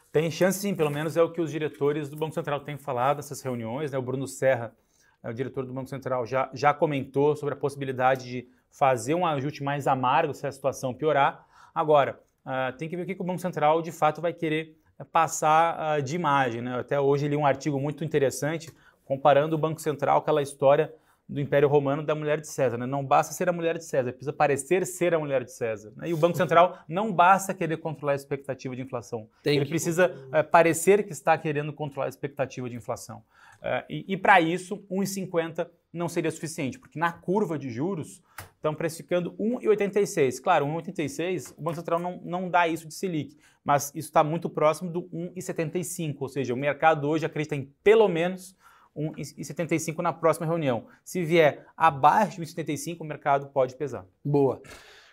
Tem 0.09 0.31
chance 0.31 0.59
sim, 0.59 0.73
pelo 0.73 0.89
menos 0.89 1.17
é 1.17 1.21
o 1.21 1.29
que 1.29 1.41
os 1.41 1.51
diretores 1.51 2.07
do 2.07 2.15
Banco 2.15 2.33
Central 2.33 2.61
têm 2.61 2.77
falado 2.77 3.17
nessas 3.17 3.41
reuniões. 3.41 3.91
Né? 3.91 3.97
O 3.97 4.01
Bruno 4.01 4.25
Serra, 4.25 4.73
é 5.21 5.29
o 5.29 5.33
diretor 5.33 5.65
do 5.65 5.73
Banco 5.73 5.89
Central, 5.89 6.25
já, 6.25 6.49
já 6.53 6.73
comentou 6.73 7.35
sobre 7.35 7.55
a 7.55 7.57
possibilidade 7.57 8.23
de 8.23 8.47
fazer 8.71 9.15
um 9.15 9.25
ajuste 9.25 9.61
mais 9.61 9.85
amargo 9.85 10.33
se 10.33 10.47
a 10.47 10.51
situação 10.51 10.93
piorar. 10.93 11.45
Agora, 11.73 12.21
uh, 12.45 12.77
tem 12.77 12.87
que 12.87 12.95
ver 12.95 13.03
o 13.03 13.05
que 13.05 13.21
o 13.21 13.25
Banco 13.25 13.41
Central 13.41 13.81
de 13.81 13.91
fato 13.91 14.21
vai 14.21 14.31
querer 14.31 14.77
passar 15.03 15.99
uh, 15.99 16.01
de 16.01 16.15
imagem. 16.15 16.61
Né? 16.61 16.79
Até 16.79 16.99
hoje 16.99 17.27
li 17.27 17.35
um 17.35 17.45
artigo 17.45 17.79
muito 17.79 18.03
interessante 18.03 18.71
comparando 19.03 19.55
o 19.55 19.59
Banco 19.59 19.81
Central, 19.81 20.19
aquela 20.19 20.41
história 20.41 20.93
do 21.27 21.39
Império 21.41 21.67
Romano 21.67 22.03
da 22.03 22.13
mulher 22.13 22.39
de 22.39 22.47
César. 22.47 22.77
Né? 22.77 22.85
Não 22.85 23.03
basta 23.03 23.33
ser 23.33 23.49
a 23.49 23.51
mulher 23.51 23.77
de 23.77 23.85
César, 23.85 24.11
precisa 24.11 24.31
parecer 24.31 24.85
ser 24.85 25.13
a 25.13 25.19
mulher 25.19 25.43
de 25.43 25.51
César. 25.51 25.91
Né? 25.95 26.09
E 26.09 26.13
o 26.13 26.17
Banco 26.17 26.37
Central 26.37 26.77
não 26.87 27.11
basta 27.11 27.53
querer 27.53 27.77
controlar 27.77 28.13
a 28.13 28.15
expectativa 28.15 28.75
de 28.75 28.81
inflação. 28.81 29.27
Tem 29.41 29.55
Ele 29.55 29.65
que... 29.65 29.71
precisa 29.71 30.09
uh, 30.09 30.43
parecer 30.49 31.03
que 31.03 31.11
está 31.11 31.37
querendo 31.37 31.73
controlar 31.73 32.05
a 32.05 32.09
expectativa 32.09 32.69
de 32.69 32.75
inflação. 32.75 33.23
Uh, 33.57 33.83
e, 33.89 34.05
e 34.13 34.17
para 34.17 34.39
isso, 34.39 34.77
1,50 34.91 35.67
não 35.91 36.09
seria 36.09 36.29
suficiente, 36.29 36.77
porque 36.77 36.99
na 36.99 37.11
curva 37.11 37.57
de 37.57 37.69
juros 37.69 38.21
estão 38.55 38.75
precificando 38.75 39.31
1,86. 39.39 40.41
Claro, 40.41 40.65
1,86, 40.65 41.53
o 41.57 41.61
Banco 41.61 41.77
Central 41.77 41.99
não, 41.99 42.21
não 42.23 42.49
dá 42.49 42.67
isso 42.67 42.87
de 42.87 42.93
Selic, 42.93 43.37
mas 43.63 43.87
isso 43.95 44.09
está 44.09 44.23
muito 44.23 44.49
próximo 44.49 44.91
do 44.91 45.03
1,75, 45.03 46.17
ou 46.19 46.29
seja, 46.29 46.53
o 46.53 46.57
mercado 46.57 47.07
hoje 47.07 47.25
acredita 47.25 47.55
em 47.55 47.73
pelo 47.83 48.07
menos 48.07 48.55
1,75 48.95 49.99
na 50.01 50.13
próxima 50.13 50.45
reunião. 50.45 50.85
Se 51.03 51.23
vier 51.23 51.65
abaixo 51.75 52.41
de 52.41 52.47
1,75, 52.47 53.01
o 53.01 53.03
mercado 53.03 53.47
pode 53.47 53.75
pesar. 53.75 54.05
Boa. 54.23 54.61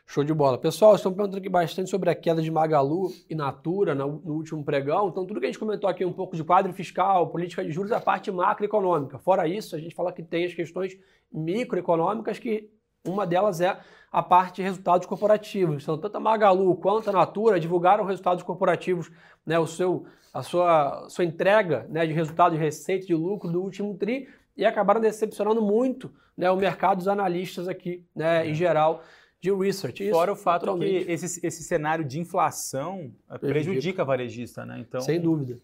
Show 0.07 0.25
de 0.25 0.35
bola. 0.35 0.59
Pessoal, 0.59 0.95
estão 0.95 1.13
perguntando 1.13 1.39
aqui 1.39 1.49
bastante 1.49 1.89
sobre 1.89 2.11
a 2.11 2.15
queda 2.15 2.43
de 2.43 2.51
Magalu 2.51 3.11
e 3.31 3.35
Natura 3.35 3.95
no, 3.95 4.21
último 4.27 4.63
pregão. 4.63 5.09
Então, 5.09 5.25
tudo 5.25 5.41
que 5.41 5.47
a 5.47 5.49
gente 5.49 5.59
comentou 5.59 5.89
aqui, 5.89 6.05
um 6.05 6.13
pouco 6.13 6.37
de 6.37 6.45
quadro 6.45 6.73
fiscal, 6.73 7.31
política 7.31 7.65
de 7.65 7.73
juros, 7.73 7.93
a 7.93 8.01
parte 8.01 8.31
macroeconômica. 8.31 9.19
Fora 9.19 9.49
isso, 9.49 9.75
a 9.75 9.79
gente 9.79 9.95
fala 9.95 10.13
que 10.13 10.23
tem 10.23 10.45
as 10.45 10.53
questões 10.53 10.99
microeconômicas, 11.33 12.39
que 12.39 12.69
uma 13.05 13.27
delas 13.27 13.61
é 13.61 13.79
a 14.11 14.23
parte 14.23 14.57
de 14.57 14.63
resultados 14.63 15.07
corporativos. 15.07 15.83
Então, 15.83 15.97
tanto 15.97 16.17
a 16.17 16.21
Magalu 16.21 16.75
quanto 16.77 17.09
a 17.09 17.13
Natura 17.13 17.59
divulgaram 17.59 18.05
resultados 18.05 18.43
corporativos, 18.43 19.11
né, 19.45 19.59
o 19.59 19.67
seu, 19.67 20.05
a 20.33 20.43
sua, 20.43 21.09
sua 21.09 21.25
entrega 21.25 21.87
né, 21.89 22.07
de 22.07 22.13
resultado 22.13 22.53
de 22.53 22.59
receita 22.59 23.07
de 23.07 23.15
lucro 23.15 23.51
do 23.51 23.63
último 23.63 23.95
TRI 23.97 24.29
e 24.57 24.65
acabaram 24.65 25.01
decepcionando 25.01 25.63
muito 25.63 26.13
né, 26.37 26.51
o 26.51 26.57
mercado 26.57 26.99
dos 26.99 27.09
analistas 27.09 27.69
aqui, 27.69 28.05
né, 28.15 28.47
em 28.47 28.55
geral 28.55 29.03
de 29.41 29.51
research. 29.51 30.05
Isso, 30.05 30.13
Fora 30.13 30.33
o 30.33 30.37
fato 30.37 30.79
que 30.79 31.05
esse, 31.09 31.45
esse 31.45 31.63
cenário 31.65 32.05
de 32.05 32.21
inflação 32.21 33.11
eh, 33.29 33.39
prejudica 33.39 34.03
a 34.03 34.05
varejista, 34.05 34.65
né? 34.65 34.79
Então... 34.79 35.01
Sem 35.01 35.21
dúvida. 35.21 35.59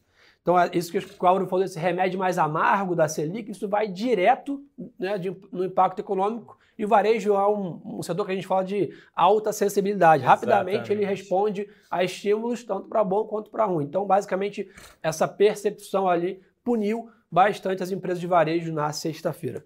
Então, 0.48 0.58
é 0.58 0.70
isso 0.72 0.90
que 0.90 0.98
o 0.98 1.26
Álvaro 1.26 1.46
falou, 1.46 1.62
esse 1.62 1.78
remédio 1.78 2.18
mais 2.18 2.38
amargo 2.38 2.96
da 2.96 3.06
Selic, 3.06 3.50
isso 3.50 3.68
vai 3.68 3.86
direto 3.86 4.64
né, 4.98 5.18
de, 5.18 5.36
no 5.52 5.62
impacto 5.62 5.98
econômico. 5.98 6.56
E 6.78 6.86
o 6.86 6.88
varejo 6.88 7.34
é 7.34 7.46
um, 7.46 7.78
um, 7.84 8.02
setor 8.02 8.24
que 8.24 8.32
a 8.32 8.34
gente 8.34 8.46
fala 8.46 8.64
de 8.64 8.88
alta 9.14 9.52
sensibilidade. 9.52 10.24
Rapidamente 10.24 10.76
Exatamente. 10.76 10.92
ele 10.92 11.04
responde 11.04 11.68
a 11.90 12.02
estímulos, 12.02 12.64
tanto 12.64 12.88
para 12.88 13.04
bom 13.04 13.24
quanto 13.24 13.50
para 13.50 13.66
ruim. 13.66 13.84
Então, 13.84 14.06
basicamente, 14.06 14.66
essa 15.02 15.28
percepção 15.28 16.08
ali 16.08 16.40
puniu 16.64 17.10
bastante 17.30 17.82
as 17.82 17.90
empresas 17.90 18.18
de 18.18 18.26
varejo 18.26 18.72
na 18.72 18.90
sexta-feira. 18.90 19.62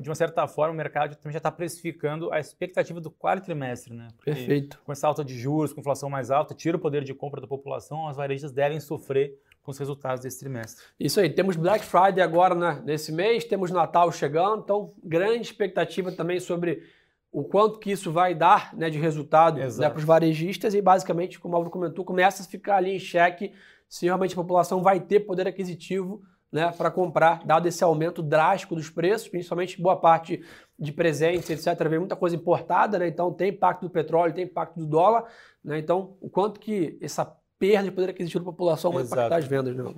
De 0.00 0.08
uma 0.10 0.14
certa 0.14 0.46
forma, 0.46 0.74
o 0.74 0.76
mercado 0.76 1.16
também 1.16 1.32
já 1.32 1.38
está 1.38 1.50
precificando 1.50 2.30
a 2.30 2.38
expectativa 2.38 3.00
do 3.00 3.10
quarto 3.10 3.46
trimestre, 3.46 3.94
né? 3.94 4.08
Porque 4.16 4.32
Perfeito. 4.32 4.78
Com 4.84 4.92
essa 4.92 5.08
alta 5.08 5.24
de 5.24 5.34
juros, 5.34 5.72
com 5.72 5.80
inflação 5.80 6.10
mais 6.10 6.30
alta, 6.30 6.54
tira 6.54 6.76
o 6.76 6.80
poder 6.80 7.04
de 7.04 7.14
compra 7.14 7.40
da 7.40 7.46
população, 7.46 8.06
as 8.06 8.18
varejas 8.18 8.52
devem 8.52 8.80
sofrer 8.80 9.34
com 9.66 9.72
os 9.72 9.78
resultados 9.78 10.22
desse 10.22 10.38
trimestre. 10.38 10.84
Isso 10.98 11.18
aí, 11.18 11.28
temos 11.28 11.56
Black 11.56 11.84
Friday 11.84 12.20
agora 12.20 12.54
né, 12.54 12.80
nesse 12.84 13.10
mês, 13.10 13.44
temos 13.44 13.72
Natal 13.72 14.12
chegando, 14.12 14.62
então 14.62 14.94
grande 15.02 15.42
expectativa 15.42 16.12
também 16.12 16.38
sobre 16.38 16.84
o 17.32 17.42
quanto 17.42 17.80
que 17.80 17.90
isso 17.90 18.12
vai 18.12 18.32
dar 18.32 18.72
né, 18.76 18.88
de 18.88 18.98
resultado 18.98 19.58
né, 19.58 19.90
para 19.90 19.98
os 19.98 20.04
varejistas 20.04 20.72
e 20.72 20.80
basicamente, 20.80 21.40
como 21.40 21.54
o 21.54 21.56
Álvaro 21.56 21.72
comentou, 21.72 22.04
começa 22.04 22.44
a 22.44 22.46
ficar 22.46 22.76
ali 22.76 22.94
em 22.94 22.98
xeque 23.00 23.52
se 23.88 24.06
realmente 24.06 24.34
a 24.34 24.36
população 24.36 24.82
vai 24.82 25.00
ter 25.00 25.20
poder 25.20 25.48
aquisitivo 25.48 26.22
né, 26.52 26.70
para 26.70 26.88
comprar, 26.88 27.44
dado 27.44 27.66
esse 27.66 27.82
aumento 27.82 28.22
drástico 28.22 28.76
dos 28.76 28.88
preços, 28.88 29.28
principalmente 29.28 29.82
boa 29.82 29.96
parte 29.96 30.44
de 30.78 30.92
presentes, 30.92 31.50
etc. 31.50 31.88
Vem 31.88 31.98
muita 31.98 32.14
coisa 32.14 32.36
importada, 32.36 33.00
né, 33.00 33.08
então 33.08 33.32
tem 33.32 33.50
impacto 33.50 33.82
do 33.82 33.90
petróleo, 33.90 34.32
tem 34.32 34.44
impacto 34.44 34.78
do 34.78 34.86
dólar. 34.86 35.24
Né, 35.64 35.80
então, 35.80 36.16
o 36.20 36.30
quanto 36.30 36.60
que 36.60 36.96
essa 37.02 37.36
perda 37.58 37.84
de 37.84 37.90
poder 37.90 38.10
aquisitivo 38.10 38.44
da 38.44 38.50
população 38.50 38.92
vai 38.92 39.02
Exato. 39.02 39.20
impactar 39.20 39.36
as 39.36 39.44
vendas. 39.46 39.76
Né? 39.76 39.94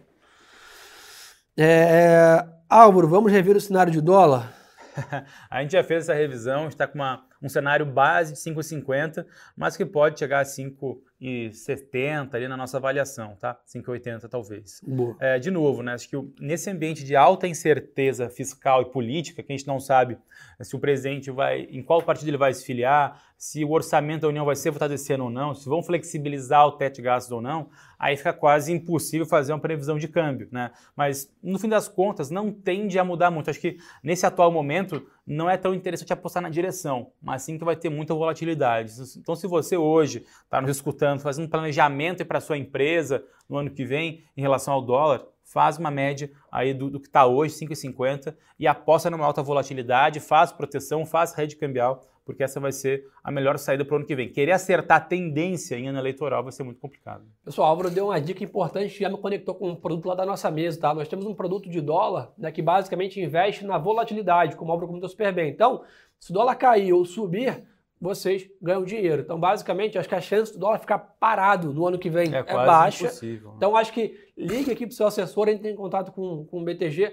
É, 1.57 2.47
Álvaro, 2.69 3.09
vamos 3.09 3.33
rever 3.33 3.57
o 3.57 3.61
cenário 3.61 3.93
de 3.93 4.01
dólar? 4.01 4.53
a 5.51 5.63
gente 5.63 5.73
já 5.73 5.83
fez 5.83 6.05
essa 6.05 6.15
revisão, 6.15 6.69
está 6.69 6.87
com 6.87 6.99
uma, 6.99 7.25
um 7.43 7.49
cenário 7.49 7.87
base 7.87 8.33
de 8.33 8.39
5,50, 8.39 9.27
mas 9.57 9.77
que 9.77 9.85
pode 9.85 10.19
chegar 10.19 10.41
a 10.41 10.45
5 10.45 11.03
e 11.21 11.51
70 11.53 12.37
ali 12.37 12.47
na 12.47 12.57
nossa 12.57 12.77
avaliação, 12.77 13.37
tá? 13.37 13.59
5,80 13.67 14.29
talvez. 14.29 14.81
É, 15.19 15.39
de 15.39 15.51
novo, 15.51 15.83
né? 15.83 15.95
Acho 15.95 16.09
que 16.09 16.17
nesse 16.41 16.71
ambiente 16.71 17.05
de 17.05 17.17
alta 17.17 17.49
incerteza 17.49 18.31
fiscal 18.31 18.83
e 18.83 18.85
política, 18.87 19.43
que 19.43 19.53
a 19.53 19.57
gente 19.57 19.67
não 19.67 19.81
sabe 19.81 20.17
se 20.61 20.77
o 20.77 20.79
presidente 20.79 21.31
vai, 21.31 21.63
em 21.71 21.83
qual 21.83 22.03
partido 22.03 22.29
ele 22.29 22.37
vai 22.37 22.55
se 22.55 22.65
filiar, 22.65 23.21
se 23.37 23.65
o 23.65 23.71
orçamento 23.71 24.23
da 24.23 24.29
União 24.29 24.45
vai 24.45 24.57
ser 24.57 24.71
votado 24.71 24.93
esse 24.95 25.13
ano 25.13 25.25
ou 25.25 25.31
não, 25.31 25.55
se 25.55 25.69
vão 25.69 25.83
flexibilizar 25.83 26.67
o 26.67 26.73
teto 26.73 26.97
de 26.97 27.03
gastos 27.03 27.31
ou 27.31 27.41
não, 27.41 27.69
aí 27.97 28.17
fica 28.17 28.33
quase 28.33 28.73
impossível 28.73 29.27
fazer 29.27 29.53
uma 29.53 29.61
previsão 29.61 29.97
de 29.97 30.09
câmbio, 30.09 30.49
né? 30.51 30.73
Mas 30.97 31.33
no 31.43 31.59
fim 31.59 31.69
das 31.69 31.89
contas 31.89 32.31
não 32.31 32.53
tende 32.53 32.99
a 32.99 33.05
mudar 33.05 33.31
muito. 33.31 33.49
Acho 33.49 33.61
que 33.61 33.79
nesse 34.03 34.27
atual 34.27 34.51
momento 34.51 35.07
não 35.25 35.49
é 35.49 35.57
tão 35.57 35.75
interessante 35.75 36.13
apostar 36.13 36.43
na 36.43 36.49
direção, 36.49 37.13
mas 37.23 37.43
sim 37.43 37.59
que 37.59 37.65
vai 37.65 37.77
ter 37.77 37.89
muita 37.89 38.15
volatilidade. 38.15 38.93
Então 39.17 39.37
se 39.37 39.47
você 39.47 39.77
hoje 39.77 40.25
está 40.45 40.61
nos 40.61 40.71
escutando 40.71 41.08
portanto, 41.09 41.23
fazendo 41.23 41.47
um 41.47 41.51
planejamento 41.51 42.25
para 42.27 42.39
a 42.39 42.41
sua 42.41 42.59
empresa 42.59 43.25
no 43.49 43.57
ano 43.57 43.71
que 43.71 43.85
vem 43.85 44.25
em 44.37 44.43
relação 44.43 44.75
ao 44.75 44.83
dólar, 44.83 45.25
faz 45.43 45.79
uma 45.79 45.91
média 45.91 46.31
aí 46.53 46.75
do, 46.75 46.91
do 46.91 47.01
que 47.01 47.07
está 47.07 47.25
hoje, 47.25 47.55
5,50, 47.55 48.35
e 48.59 48.67
aposta 48.67 49.09
numa 49.09 49.25
alta 49.25 49.43
volatilidade, 49.43 50.21
faz 50.21 50.53
proteção, 50.53 51.07
faz 51.07 51.33
rede 51.33 51.57
cambial, 51.57 52.03
porque 52.27 52.43
essa 52.43 52.61
vai 52.61 52.73
ser 52.73 53.07
a 53.25 53.31
melhor 53.31 53.57
saída 53.57 53.87
para 53.87 53.95
o 53.95 53.97
ano 53.97 54.07
que 54.07 54.15
vem. 54.15 54.29
Querer 54.29 54.53
acertar 54.53 54.99
a 54.99 55.01
tendência 55.01 55.77
em 55.77 55.89
ano 55.89 55.99
eleitoral 55.99 56.43
vai 56.43 56.53
ser 56.53 56.63
muito 56.63 56.79
complicado. 56.79 57.25
Pessoal, 57.43 57.69
Álvaro 57.69 57.91
deu 57.91 58.07
uma 58.07 58.21
dica 58.21 58.45
importante, 58.45 59.01
já 59.01 59.09
me 59.09 59.17
conectou 59.17 59.55
com 59.55 59.71
um 59.71 59.77
produto 59.77 60.09
lá 60.09 60.15
da 60.15 60.27
nossa 60.27 60.51
mesa, 60.51 60.79
tá? 60.79 60.93
Nós 60.93 61.09
temos 61.09 61.25
um 61.25 61.35
produto 61.35 61.71
de 61.71 61.81
dólar 61.81 62.31
né, 62.37 62.53
que 62.53 62.61
basicamente 62.61 63.19
investe 63.19 63.65
na 63.65 63.79
volatilidade, 63.79 64.57
como 64.57 64.71
o 64.71 64.73
Álvaro 64.73 64.89
comentou 64.89 65.09
super 65.09 65.33
bem. 65.33 65.49
Então, 65.49 65.83
se 66.21 66.31
o 66.31 66.35
dólar 66.35 66.57
cair 66.57 66.93
ou 66.93 67.07
subir, 67.07 67.65
vocês 68.01 68.49
ganham 68.63 68.85
dinheiro. 68.85 69.23
Então, 69.23 69.39
basicamente, 69.39 69.99
acho 69.99 70.09
que 70.09 70.15
a 70.15 70.21
chance 70.21 70.53
do 70.53 70.59
dólar 70.59 70.79
ficar 70.79 70.99
parado 70.99 71.73
no 71.73 71.87
ano 71.87 71.99
que 71.99 72.09
vem 72.09 72.35
é, 72.35 72.39
é 72.39 72.55
baixa. 72.55 73.07
Impossível. 73.07 73.55
Então, 73.57 73.77
acho 73.77 73.93
que 73.93 74.17
ligue 74.37 74.71
aqui 74.71 74.87
para 74.87 74.93
o 74.93 74.97
seu 74.97 75.07
assessor, 75.07 75.49
entre 75.49 75.71
em 75.71 75.77
contato 75.77 76.13
com, 76.13 76.45
com 76.45 76.61
o 76.61 76.65
BTG 76.65 77.13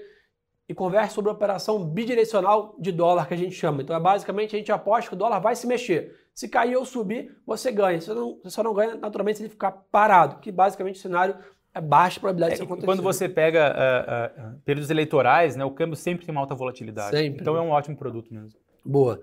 e 0.68 0.74
converse 0.74 1.13
sobre 1.13 1.30
a 1.30 1.34
operação 1.34 1.84
bidirecional 1.84 2.75
de 2.80 2.92
dólar 2.92 3.27
que 3.27 3.34
a 3.34 3.38
gente 3.38 3.56
chama. 3.56 3.82
Então, 3.82 3.96
é 3.96 4.00
basicamente, 4.00 4.56
a 4.56 4.60
gente 4.60 4.72
aposta 4.72 5.10
que 5.10 5.15
o 5.15 5.20
dólar 5.20 5.39
vai 5.39 5.56
se 5.56 5.68
mexer. 5.68 6.15
Se 6.34 6.50
cair 6.50 6.75
ou 6.75 6.86
subir, 6.86 7.36
você 7.46 7.72
ganha. 7.72 8.00
Você, 8.00 8.13
não, 8.13 8.39
você 8.44 8.50
só 8.50 8.63
não 8.63 8.74
ganha, 8.74 8.96
naturalmente, 8.96 9.38
se 9.38 9.44
ele 9.44 9.50
ficar 9.50 9.72
parado, 9.72 10.39
que 10.39 10.51
basicamente 10.51 10.96
o 10.96 11.00
cenário 11.00 11.36
é 11.74 11.82
baixa 11.82 12.20
probabilidade 12.20 12.54
é, 12.54 12.56
disso 12.56 12.63
acontecer. 12.63 12.86
Quando 12.86 13.01
você 13.01 13.27
pega 13.27 13.74
uh, 13.74 14.54
uh, 14.54 14.60
períodos 14.65 14.89
eleitorais, 14.89 15.56
né, 15.56 15.65
o 15.65 15.72
câmbio 15.72 15.96
sempre 15.96 16.25
tem 16.25 16.34
uma 16.34 16.42
alta 16.42 16.56
volatilidade. 16.56 17.15
Sempre. 17.15 17.42
Então, 17.42 17.56
é 17.56 17.62
um 17.62 17.70
ótimo 17.70 17.96
produto 17.98 18.34
mesmo. 18.34 18.60
Boa. 18.86 19.20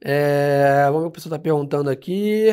É, 0.00 0.86
vamos 0.86 1.02
ver 1.02 1.06
o 1.06 1.10
que 1.10 1.18
o 1.18 1.22
pessoal 1.22 1.34
está 1.34 1.38
perguntando 1.38 1.88
aqui. 1.88 2.48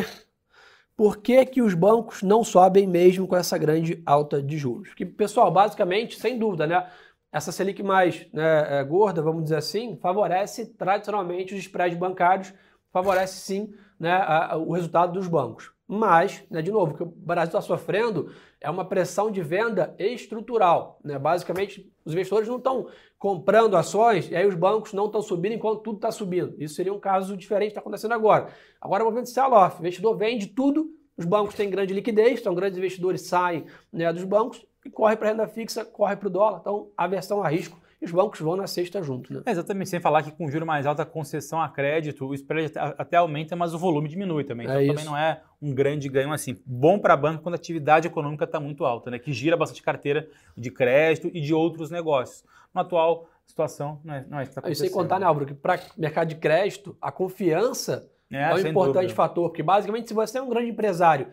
Por 0.96 1.18
que, 1.18 1.44
que 1.46 1.62
os 1.62 1.74
bancos 1.74 2.22
não 2.22 2.44
sobem 2.44 2.86
mesmo 2.86 3.28
com 3.28 3.36
essa 3.36 3.58
grande 3.58 4.02
alta 4.06 4.42
de 4.44 4.58
juros? 4.58 4.94
Que, 4.94 5.04
pessoal, 5.04 5.52
basicamente, 5.52 6.20
sem 6.20 6.38
dúvida, 6.38 6.68
né? 6.68 6.88
Essa 7.32 7.52
Selic 7.52 7.82
mais 7.82 8.28
né, 8.32 8.80
é, 8.80 8.84
gorda, 8.84 9.22
vamos 9.22 9.44
dizer 9.44 9.56
assim, 9.56 9.98
favorece 9.98 10.68
tradicionalmente 10.68 11.56
os 11.56 11.62
spreads 11.62 11.98
bancários, 11.98 12.54
favorece 12.92 13.40
sim 13.40 13.74
né, 14.00 14.12
a, 14.12 14.54
a, 14.54 14.58
o 14.58 14.74
resultado 14.74 15.14
dos 15.14 15.28
bancos. 15.28 15.72
Mas, 15.94 16.42
né, 16.50 16.62
de 16.62 16.72
novo, 16.72 16.94
o 16.94 16.96
que 16.96 17.04
o 17.04 17.06
Brasil 17.06 17.50
está 17.50 17.60
sofrendo 17.60 18.32
é 18.62 18.70
uma 18.70 18.86
pressão 18.86 19.30
de 19.30 19.42
venda 19.42 19.94
estrutural. 20.00 20.98
Né? 21.04 21.20
Basicamente, 21.20 21.86
os 22.06 22.14
investidores 22.14 22.48
não 22.48 22.56
estão 22.56 22.88
comprando 23.20 23.76
ações 23.76 24.32
e 24.32 24.36
aí 24.38 24.48
os 24.48 24.56
bancos 24.56 24.94
não 24.94 25.08
estão 25.08 25.22
subindo 25.22 25.52
enquanto 25.52 25.82
tudo 25.82 25.98
está 25.98 26.10
subindo. 26.10 26.56
Isso 26.58 26.76
seria 26.76 26.94
um 26.94 27.00
caso 27.00 27.36
diferente 27.36 27.68
que 27.68 27.72
está 27.72 27.82
acontecendo 27.82 28.14
agora. 28.14 28.48
Agora 28.80 29.04
é 29.04 29.06
o 29.06 29.10
momento 29.10 29.26
de 29.26 29.32
sell-off. 29.32 29.80
O 29.80 29.82
investidor 29.82 30.16
vende 30.16 30.48
tudo, 30.48 30.96
os 31.18 31.26
bancos 31.26 31.56
têm 31.56 31.70
grande 31.70 31.94
liquidez, 31.94 32.40
então 32.40 32.56
grandes 32.56 32.78
investidores 32.78 33.24
saem 33.24 33.66
né, 33.92 34.14
dos 34.14 34.24
bancos 34.24 34.66
e 34.86 34.90
corre 34.90 35.18
para 35.18 35.28
a 35.28 35.32
renda 35.32 35.48
fixa, 35.50 35.84
corre 35.84 36.16
para 36.16 36.28
o 36.30 36.32
dólar. 36.32 36.60
Então, 36.62 36.90
aversão 36.96 37.44
a 37.44 37.50
risco 37.50 37.81
e 38.02 38.06
os 38.06 38.12
bancos 38.12 38.40
vão 38.40 38.56
na 38.56 38.66
sexta 38.66 39.02
junto. 39.04 39.32
Né? 39.32 39.44
É 39.46 39.52
exatamente, 39.52 39.90
sem 39.90 40.00
falar 40.00 40.24
que 40.24 40.32
com 40.32 40.50
juro 40.50 40.66
mais 40.66 40.88
alto, 40.88 41.02
a 41.02 41.06
concessão 41.06 41.62
a 41.62 41.70
crédito, 41.70 42.26
o 42.26 42.34
spread 42.34 42.72
até 42.98 43.18
aumenta, 43.18 43.56
mas 43.56 43.76
o 43.76 43.78
volume 43.78 44.10
diminui 44.10 44.44
também. 44.44 44.66
Então 44.66 44.80
é 44.80 44.88
também 44.88 45.06
não 45.06 45.16
é 45.16 45.42
um 45.62 45.74
grande 45.74 46.10
ganho 46.10 46.34
assim. 46.34 46.58
Bom 46.66 46.98
para 46.98 47.16
banco 47.16 47.44
quando 47.44 47.54
a 47.54 47.58
atividade 47.58 48.08
econômica 48.08 48.46
está 48.46 48.60
muito 48.60 48.86
alta, 48.86 49.12
né? 49.12 49.20
que 49.20 49.32
gira 49.32 49.56
bastante 49.56 49.84
carteira 49.84 50.28
de 50.58 50.72
crédito 50.72 51.30
e 51.32 51.40
de 51.40 51.54
outros 51.54 51.92
negócios. 51.92 52.44
No 52.74 52.82
atual 52.82 53.30
situação, 53.46 54.00
não 54.04 54.14
é, 54.14 54.26
não 54.28 54.40
é 54.40 54.44
isso 54.44 54.50
que 54.50 54.60
está 54.60 54.62
acontecendo. 54.62 54.92
contar, 54.92 55.20
né, 55.20 55.26
Álvaro, 55.26 55.46
que 55.46 55.54
para 55.54 55.80
mercado 55.98 56.30
de 56.30 56.36
crédito, 56.36 56.98
a 57.02 57.12
confiança 57.12 58.10
é, 58.32 58.42
é 58.42 58.54
um 58.54 58.60
importante 58.60 58.94
dúvida. 58.94 59.14
fator, 59.14 59.50
porque 59.50 59.62
basicamente 59.62 60.08
se 60.08 60.14
você 60.14 60.38
é 60.40 60.42
um 60.42 60.50
grande 60.50 60.70
empresário 60.70 61.28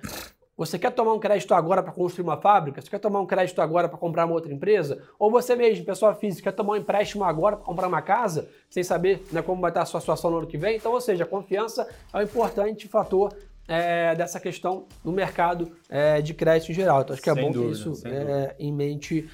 você 0.58 0.76
quer 0.76 0.90
tomar 0.90 1.12
um 1.14 1.20
crédito 1.20 1.54
agora 1.54 1.84
para 1.84 1.92
construir 1.92 2.24
uma 2.24 2.36
fábrica? 2.36 2.82
Você 2.82 2.90
quer 2.90 2.98
tomar 2.98 3.20
um 3.20 3.26
crédito 3.26 3.62
agora 3.62 3.88
para 3.88 3.96
comprar 3.96 4.26
uma 4.26 4.34
outra 4.34 4.52
empresa? 4.52 5.00
Ou 5.16 5.30
você 5.30 5.54
mesmo, 5.54 5.84
pessoa 5.84 6.16
física, 6.16 6.50
quer 6.50 6.56
tomar 6.56 6.72
um 6.72 6.76
empréstimo 6.76 7.22
agora 7.22 7.56
para 7.56 7.64
comprar 7.64 7.86
uma 7.86 8.02
casa, 8.02 8.48
sem 8.68 8.82
saber 8.82 9.24
né, 9.30 9.40
como 9.40 9.60
vai 9.62 9.70
estar 9.70 9.82
a 9.82 9.86
sua 9.86 10.00
situação 10.00 10.32
no 10.32 10.38
ano 10.38 10.48
que 10.48 10.58
vem? 10.58 10.76
Então, 10.76 10.92
ou 10.92 11.00
seja, 11.00 11.22
a 11.22 11.26
confiança 11.28 11.88
é 12.12 12.18
um 12.18 12.22
importante 12.22 12.88
fator 12.88 13.32
é, 13.68 14.16
dessa 14.16 14.40
questão 14.40 14.86
no 15.04 15.12
mercado 15.12 15.70
é, 15.88 16.20
de 16.20 16.34
crédito 16.34 16.72
em 16.72 16.74
geral. 16.74 17.02
Então, 17.02 17.14
acho 17.14 17.22
que 17.22 17.30
é 17.30 17.34
sem 17.34 17.44
bom 17.44 17.52
dúvida, 17.52 17.84
ter 17.84 17.90
isso 17.90 18.08
é, 18.08 18.56
em 18.58 18.72
mente 18.72 19.30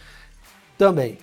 também. 0.77 1.17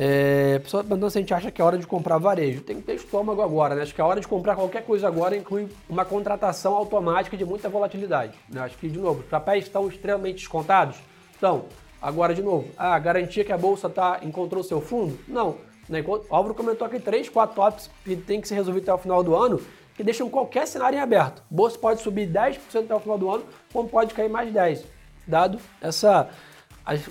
É, 0.00 0.60
pessoal 0.60 0.84
perguntando 0.84 1.10
se 1.10 1.18
a 1.18 1.20
gente 1.20 1.34
acha 1.34 1.50
que 1.50 1.60
é 1.60 1.64
hora 1.64 1.76
de 1.76 1.84
comprar 1.84 2.18
varejo. 2.18 2.60
Tem 2.60 2.76
que 2.76 2.82
ter 2.82 2.94
estômago 2.94 3.42
agora, 3.42 3.74
né? 3.74 3.82
Acho 3.82 3.92
que 3.92 4.00
a 4.00 4.06
hora 4.06 4.20
de 4.20 4.28
comprar 4.28 4.54
qualquer 4.54 4.84
coisa 4.84 5.08
agora 5.08 5.36
inclui 5.36 5.66
uma 5.88 6.04
contratação 6.04 6.72
automática 6.72 7.36
de 7.36 7.44
muita 7.44 7.68
volatilidade. 7.68 8.38
Né? 8.48 8.60
Acho 8.60 8.78
que, 8.78 8.88
de 8.88 8.96
novo, 8.96 9.22
os 9.22 9.26
papéis 9.26 9.64
estão 9.64 9.88
extremamente 9.88 10.36
descontados. 10.36 10.98
Então, 11.36 11.64
agora, 12.00 12.32
de 12.32 12.42
novo, 12.42 12.68
a 12.78 12.96
garantia 13.00 13.44
que 13.44 13.50
a 13.50 13.58
Bolsa 13.58 13.90
tá, 13.90 14.20
encontrou 14.22 14.62
seu 14.62 14.80
fundo? 14.80 15.18
Não. 15.26 15.56
Né? 15.88 16.00
O 16.06 16.22
Álvaro 16.30 16.54
comentou 16.54 16.86
aqui 16.86 17.00
três, 17.00 17.28
quatro 17.28 17.56
tops 17.56 17.90
que 18.04 18.14
tem 18.14 18.40
que 18.40 18.46
ser 18.46 18.54
resolvido 18.54 18.84
até 18.84 18.94
o 18.94 18.98
final 18.98 19.24
do 19.24 19.34
ano, 19.34 19.60
que 19.96 20.04
deixam 20.04 20.30
qualquer 20.30 20.68
cenário 20.68 20.96
em 20.96 21.00
aberto. 21.00 21.42
Bolsa 21.50 21.76
pode 21.76 22.02
subir 22.02 22.28
10% 22.28 22.84
até 22.84 22.94
o 22.94 23.00
final 23.00 23.18
do 23.18 23.28
ano, 23.28 23.44
como 23.72 23.88
pode 23.88 24.14
cair 24.14 24.30
mais 24.30 24.48
10%, 24.54 24.84
dado 25.26 25.58
essa 25.82 26.28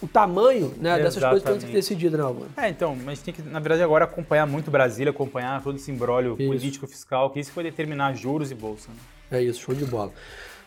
o 0.02 0.08
tamanho 0.08 0.74
né, 0.78 0.98
dessas 0.98 1.24
coisas 1.24 1.44
têm 1.44 1.56
que 1.56 1.62
ser 1.62 1.72
decididas, 1.72 2.20
né, 2.20 2.26
Alvaro? 2.26 2.50
É, 2.58 2.70
então, 2.70 2.96
mas 3.06 3.22
tem 3.22 3.34
que, 3.34 3.42
na 3.42 3.60
verdade, 3.60 3.84
agora 3.84 4.06
acompanhar 4.06 4.48
muito 4.48 4.72
Brasília, 4.72 5.12
acompanhar 5.12 5.62
todo 5.62 5.76
esse 5.76 5.92
embrólio 5.92 6.36
político-fiscal, 6.36 7.30
que 7.30 7.40
isso 7.40 7.52
vai 7.54 7.64
determinar 7.64 8.14
juros 8.14 8.52
e 8.52 8.56
bolsa. 8.56 8.90
Né? 8.90 9.40
É 9.40 9.42
isso, 9.44 9.62
show 9.62 9.76
de 9.76 9.86
bola. 9.86 10.12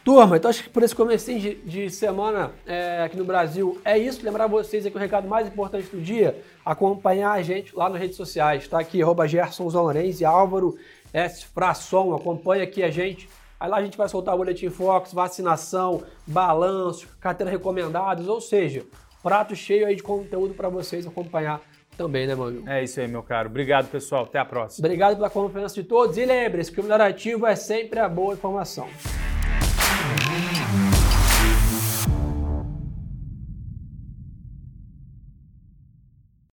Turma, 0.03 0.37
então 0.37 0.49
acho 0.49 0.63
que 0.63 0.71
por 0.71 0.83
esse 0.83 0.95
começo 0.95 1.31
de, 1.31 1.57
de 1.57 1.91
semana 1.91 2.53
é, 2.67 3.03
aqui 3.03 3.19
no 3.19 3.25
Brasil 3.25 3.79
é 3.85 3.99
isso. 3.99 4.25
Lembrar 4.25 4.47
vocês 4.47 4.87
que 4.87 4.97
o 4.97 4.99
recado 4.99 5.29
mais 5.29 5.47
importante 5.47 5.89
do 5.95 6.01
dia, 6.01 6.41
acompanhar 6.65 7.33
a 7.33 7.43
gente 7.43 7.77
lá 7.77 7.89
nas 7.89 8.01
redes 8.01 8.17
sociais. 8.17 8.63
Está 8.63 8.81
aqui, 8.81 9.03
arroba 9.03 9.29
Gerson 9.29 9.69
Zonorense, 9.69 10.25
Álvaro 10.25 10.79
S. 11.13 11.45
Frasson, 11.45 12.15
acompanha 12.15 12.63
aqui 12.65 12.83
a 12.83 12.91
gente 12.91 13.29
Aí 13.61 13.69
lá 13.69 13.77
a 13.77 13.83
gente 13.83 13.99
vai 13.99 14.09
soltar 14.09 14.35
o 14.35 14.39
boletim 14.39 14.71
Fox, 14.71 15.13
vacinação, 15.13 16.03
balanço, 16.27 17.07
carteira 17.21 17.51
recomendados, 17.51 18.27
ou 18.27 18.41
seja, 18.41 18.85
prato 19.23 19.55
cheio 19.55 19.87
aí 19.87 19.95
de 19.95 20.03
conteúdo 20.03 20.55
para 20.55 20.71
vocês 20.71 21.07
acompanhar 21.07 21.61
também, 21.95 22.27
né, 22.27 22.35
mano? 22.35 22.67
É 22.67 22.83
isso 22.83 22.99
aí, 22.99 23.07
meu 23.07 23.23
caro. 23.23 23.51
Obrigado, 23.51 23.91
pessoal. 23.91 24.25
Até 24.25 24.39
a 24.39 24.45
próxima. 24.45 24.87
Obrigado 24.87 25.17
pela 25.17 25.29
confiança 25.29 25.75
de 25.75 25.85
todos 25.85 26.17
e 26.17 26.25
lembre-se 26.25 26.73
que 26.73 26.81
o 26.81 26.83
melhor 26.83 27.03
ativo 27.03 27.47
é 27.47 27.55
sempre 27.55 28.01
a 28.01 28.09
boa 28.09 28.33
informação. 28.33 28.89